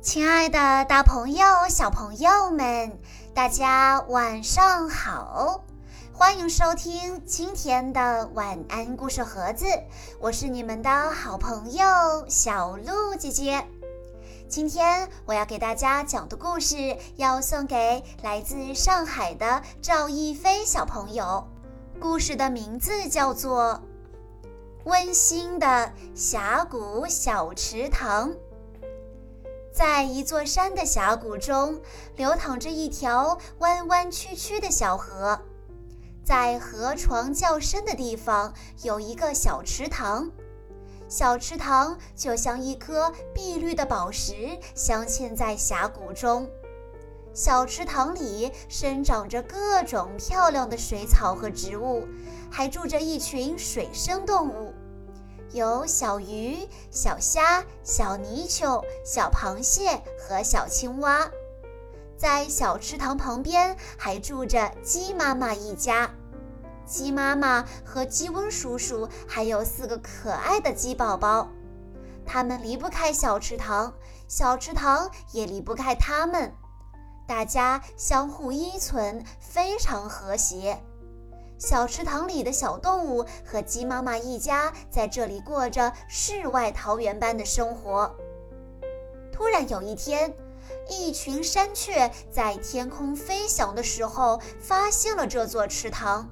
[0.00, 2.98] 亲爱的，大朋友、小朋友们，
[3.34, 5.64] 大家晚上好！
[6.12, 9.66] 欢迎收听今天的晚安故事盒子，
[10.20, 11.84] 我是你们的好朋友
[12.28, 13.66] 小鹿姐姐。
[14.48, 21.44] 今天我要给大家讲的故事，要送给来自上海的赵一飞小朋友。
[22.00, 23.82] 故事的名字叫做
[24.84, 28.30] 《温馨的峡谷小池塘》。
[29.78, 31.80] 在一座山的峡谷中，
[32.16, 35.38] 流淌着一条弯弯曲曲的小河。
[36.24, 38.52] 在河床较深的地方，
[38.82, 40.32] 有一个小池塘。
[41.08, 46.50] 小池塘就像一颗碧绿的宝石，镶嵌在峡谷中。
[47.32, 52.04] 小池塘里生长着各种漂亮的水草和植物，
[52.50, 54.74] 还住着一群水生动物。
[55.52, 61.30] 有小鱼、小虾、小泥鳅、小螃蟹和小青蛙，
[62.16, 66.10] 在小池塘旁边还住着鸡妈妈一家。
[66.84, 71.48] 鸡妈妈和鸡翁叔叔还有四个可爱的鸡宝宝，
[72.26, 73.94] 他们离不开小池塘，
[74.26, 76.54] 小池塘也离不开他们。
[77.26, 80.82] 大家相互依存，非常和谐。
[81.58, 88.14] 小池塘里的小动物和鸡妈妈一家在这里过着世外桃源般的生活。
[89.32, 90.32] 突然有一天，
[90.88, 96.30] 一群山雀在天空飞翔的时候，发现了这座池塘。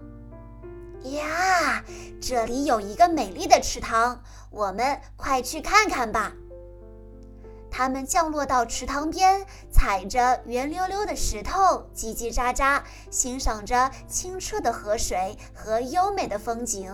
[1.02, 1.84] 呀，
[2.20, 6.32] 这里有一个美丽的池塘，我们快去看看吧。
[7.76, 16.90] 它们降落到池塘边，踩着圆溜溜的石头，叽叽喳喳，欣赏着清澈的河水和优美的风景。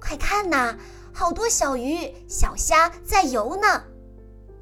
[0.00, 0.76] 快看呐，
[1.12, 3.82] 好多小鱼、小虾在游呢！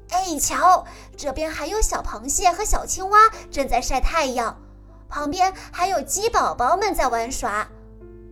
[0.09, 4.59] 哎，瞧，这边还有小螃蟹和小青蛙正在晒太阳，
[5.07, 7.69] 旁边还有鸡宝宝们在玩耍，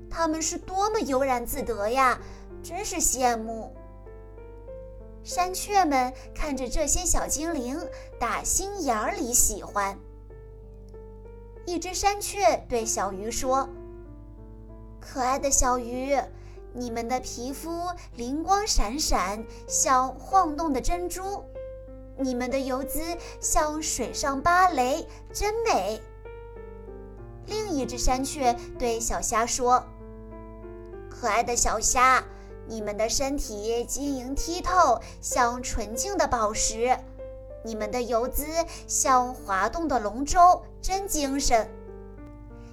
[0.09, 2.17] 它们是多么悠然自得呀！
[2.63, 3.76] 真是羡慕。
[5.27, 7.77] 山雀们看着这些小精灵，
[8.17, 9.99] 打心眼儿里喜欢。
[11.65, 13.67] 一只山雀对小鱼说
[15.01, 16.17] ：“可爱的小鱼，
[16.71, 21.43] 你们的皮肤灵光闪闪，像晃动的珍珠；
[22.17, 23.01] 你们的游姿
[23.41, 26.01] 像水上芭蕾，真美。”
[27.47, 29.83] 另一只山雀对小虾说
[31.11, 32.23] ：“可爱的小虾。”
[32.67, 36.97] 你们的身体晶莹剔透，像纯净的宝石；
[37.63, 38.45] 你们的游姿
[38.87, 41.69] 像滑动的龙舟，真精神。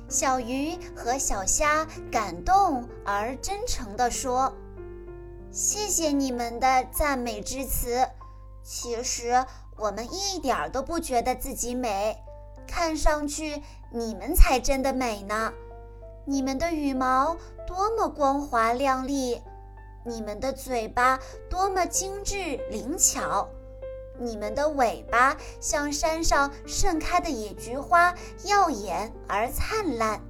[0.09, 4.53] 小鱼和小虾感动而真诚地说
[5.50, 8.06] ：“谢谢你们的赞美之词。
[8.62, 12.22] 其实我们一点儿都不觉得自己美，
[12.66, 15.53] 看上去你们才真的美呢。
[16.26, 19.41] 你们的羽毛多么光滑亮丽！”
[20.06, 22.37] 你们的嘴巴多么精致
[22.70, 23.48] 灵巧，
[24.19, 28.14] 你们的尾巴像山上盛开的野菊花，
[28.44, 30.20] 耀眼而灿烂。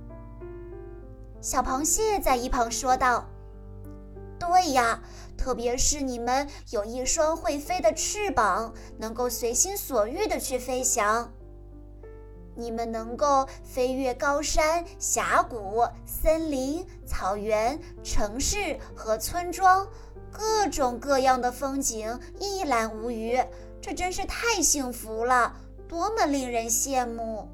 [1.41, 3.29] 小螃蟹在一旁说道
[4.39, 5.03] ：“对呀，
[5.37, 11.33] 特别是你们有一双会飞的翅膀，能够随心所欲地去飞翔。”
[12.57, 19.87] 你们能够飞越高山、峡谷、森林、草原、城市和村庄，
[20.31, 23.43] 各种各样的风景一览无余，
[23.81, 25.57] 这真是太幸福了，
[25.89, 27.49] 多么令人羡慕！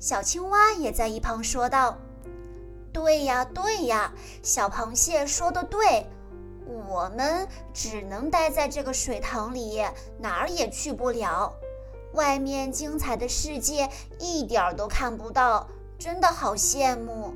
[0.00, 1.96] 小青蛙也在一旁说道
[2.92, 4.12] ：“对呀，对呀，
[4.42, 6.06] 小螃蟹说的对，
[6.88, 9.82] 我们只能待在这个水塘里，
[10.18, 11.52] 哪儿也去不了。”
[12.14, 13.88] 外面精彩的世界
[14.18, 17.34] 一点儿都看不到，真的好羡慕。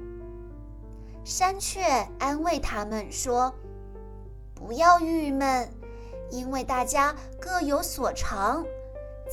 [1.24, 1.82] 山雀
[2.18, 3.54] 安慰他们说
[4.54, 5.68] ：“不要郁闷，
[6.30, 8.64] 因为大家各有所长。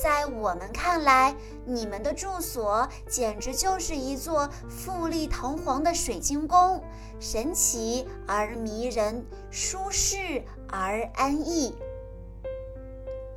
[0.00, 6.82] 在我们看来，你们的住所简直就是一座富丽堂皇的水晶宫，
[7.18, 11.74] 神奇而迷人，舒适而安逸。”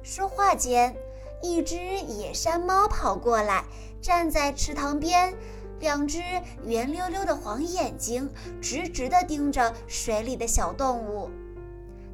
[0.03, 0.95] 说话间。
[1.43, 3.65] 一只野山猫跑过来，
[4.01, 5.35] 站在池塘边，
[5.81, 6.23] 两只
[6.63, 11.29] 圆溜溜的黄眼睛直直地盯着水里的小动物。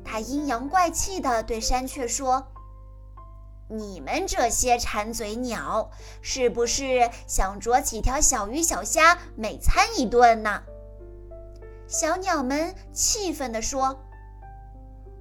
[0.03, 2.47] 它阴阳怪气地对山雀说
[3.69, 5.91] ：“你们这些馋嘴鸟，
[6.23, 10.63] 是不是想捉几条小鱼小虾美餐一顿呢？”
[11.85, 14.01] 小鸟们气愤地说：“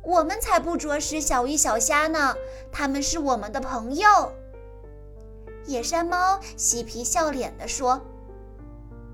[0.09, 2.35] 我们才不啄食小鱼小虾呢，
[2.73, 4.33] 他们是我们的朋友。
[5.67, 8.01] 野山猫嬉皮笑脸地说：“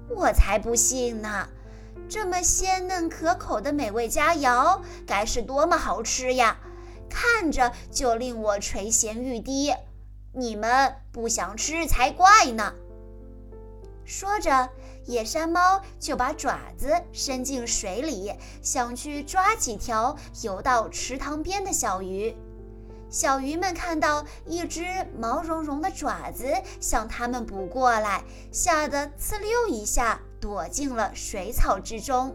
[0.08, 1.48] 我才不信呢！
[2.08, 6.58] 这么鲜嫩可口的美味佳肴，该是多么好吃呀！
[7.10, 9.74] 看着就令我垂涎欲滴。
[10.32, 12.72] 你们不想吃才怪呢！”
[14.06, 14.70] 说着，
[15.06, 22.34] 野山猫就把爪子伸进水里，想去抓几条游到池塘边的小鱼。
[23.10, 24.84] 小鱼们看到一只
[25.16, 26.46] 毛茸茸的爪子
[26.80, 32.34] 向它们捕过来，吓得呲溜一下躲进了水草之中。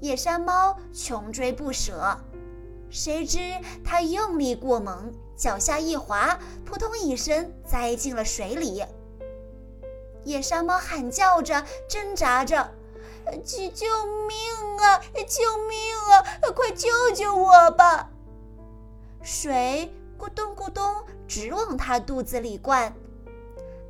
[0.00, 2.18] 野山猫穷追不舍，
[2.88, 3.38] 谁知
[3.84, 8.82] 它用力过猛，脚下一滑，扑通一声栽进了水里。
[10.26, 12.72] 野山猫喊叫着，挣扎着
[13.44, 13.86] ：“救救
[14.26, 14.36] 命
[14.78, 14.98] 啊！
[15.14, 15.78] 救命
[16.10, 16.50] 啊！
[16.52, 18.10] 快救救我吧！”
[19.22, 22.92] 水咕咚咕咚直往它肚子里灌，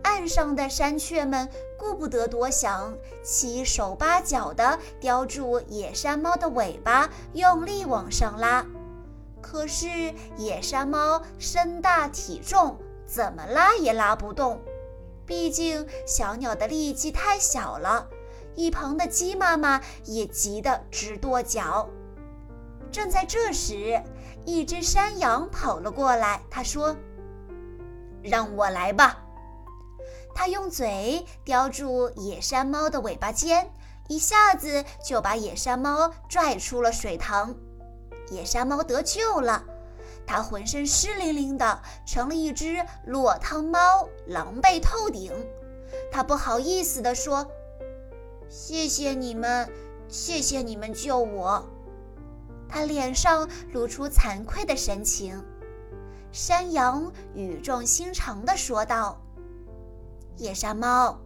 [0.03, 1.49] 岸上的山雀们
[1.79, 2.95] 顾不得多想，
[3.25, 8.67] 七手八脚地叼住野山猫的尾巴，用力往上拉。
[9.41, 9.89] 可是
[10.37, 14.61] 野山猫身大体重，怎么拉也拉不动，
[15.27, 18.09] 毕竟小鸟的力气太小了。
[18.55, 21.91] 一旁的鸡妈妈也急得直跺脚。
[22.91, 24.03] 正在这时，
[24.47, 26.41] 一只山羊跑了过来。
[26.49, 26.97] 他说
[28.23, 29.23] ：“让我来吧。”
[30.35, 33.71] 他用嘴叼住野山猫的尾巴尖，
[34.09, 37.55] 一下子就把野山猫拽出了水塘。
[38.31, 39.65] 野山猫得救了，
[40.27, 45.33] 它浑身湿淋淋的，成了一只落汤猫，狼狈透顶。
[46.11, 47.47] 它不好意思地说
[48.51, 49.71] ：“谢谢你们，
[50.09, 51.65] 谢谢你们救我。”
[52.69, 55.41] 他脸上露出惭愧的神情，
[56.33, 59.21] 山羊语重心长地说道
[60.37, 61.21] ：“野山猫，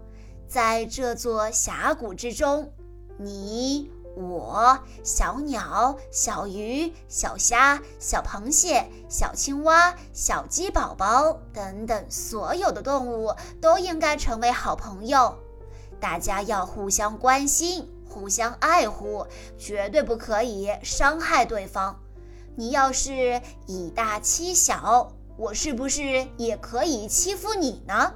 [0.47, 2.71] 在这座峡谷之中，
[3.17, 15.37] 你、我、小鸟、小鱼、小虾、小螃蟹、小青蛙、小鸡宝宝等等所有的动物都应该成为好朋友，
[15.99, 19.25] 大家要互相关心。”互相爱护，
[19.57, 22.01] 绝对不可以伤害对方。
[22.57, 28.13] 你要是以大欺小，我是不是也可以欺负你呢？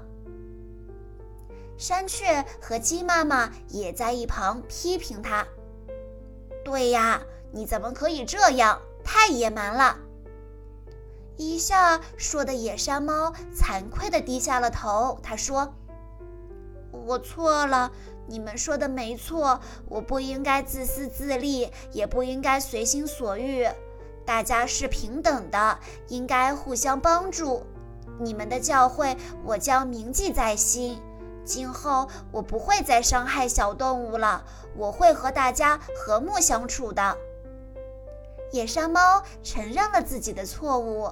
[1.79, 5.47] 山雀和鸡妈妈也在一旁批评他
[6.65, 7.21] ：“对呀，
[7.53, 8.81] 你怎么可以这样？
[9.05, 9.99] 太野蛮了！”
[11.37, 15.19] 一下说的野山猫惭愧地低下了头。
[15.23, 15.75] 他说
[16.91, 17.93] ：“我错了。”
[18.27, 23.69] 你们说的没错，我不应该自私自利，也不应该随心所欲。
[24.25, 25.79] 大家是平等的，
[26.09, 27.67] 应该互相帮助。
[28.19, 29.15] 你们的教诲
[29.45, 30.99] 我将铭记在心，
[31.45, 34.45] 今后我不会再伤害小动物了，
[34.77, 37.17] 我会和大家和睦相处的。
[38.53, 41.11] 野山猫承认了自己的错误，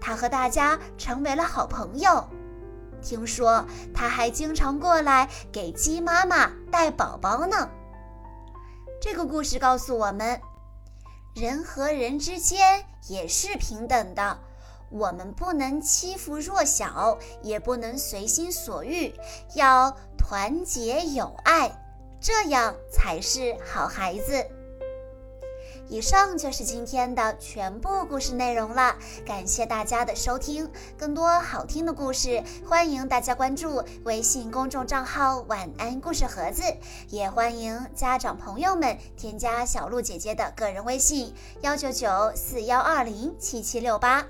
[0.00, 2.28] 它和大家成为了好朋友。
[3.02, 7.68] 听说他还经常过来给鸡妈妈带宝宝呢。
[8.98, 10.40] 这个故事告诉我们，
[11.34, 14.38] 人和人之间也是平等的，
[14.94, 19.12] 我们不能欺负弱小，也不能随心所欲，
[19.54, 21.70] 要团结友爱，
[22.20, 24.46] 这样才是好孩子。
[25.88, 28.96] 以上就是今天的全部故事内容了，
[29.26, 30.70] 感谢大家的收听。
[30.96, 36.62] 更多好听的故事，欢迎大家关注微信公众账号“晚安故事盒子”，
[37.10, 44.24] 也欢迎家长朋友们添加小鹿姐姐的个人微信：幺九九四幺二零七七六八。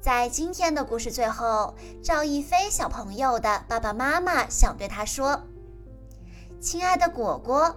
[0.00, 5.42] 在今天的故事最后，赵一飞小朋友的爸爸妈妈想对他说
[6.60, 7.74] ：“亲爱的果果。”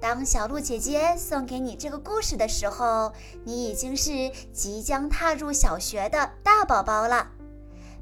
[0.00, 3.12] 当小鹿姐姐送给你这个故事的时候，
[3.44, 7.26] 你已经是即将踏入小学的大宝宝了。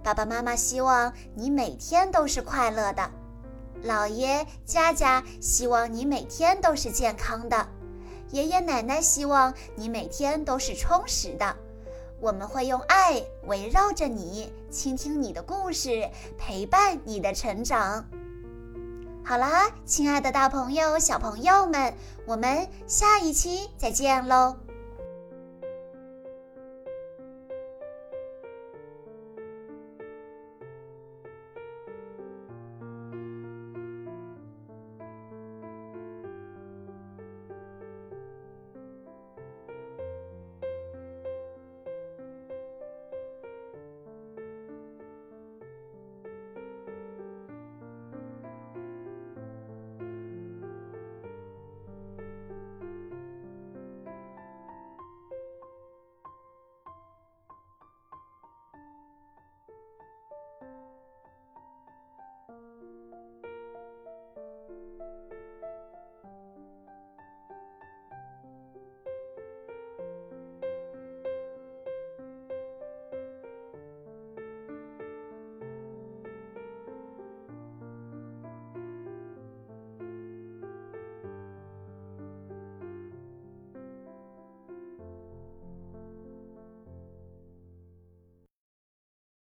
[0.04, 3.10] 爸爸妈妈希望你每天都是快乐的，
[3.82, 7.66] 姥爷家家希望你每天都是健康的，
[8.30, 11.56] 爷爷奶奶希望你每天都是充实的。
[12.20, 18.04] 我们会用爱围绕着你，倾听你的故事，陪伴你的成长。
[19.25, 21.94] 好啦，亲爱的大朋友、小朋友们，
[22.26, 24.56] 我们下一期再见喽！